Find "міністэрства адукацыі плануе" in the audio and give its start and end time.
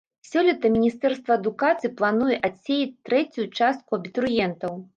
0.75-2.39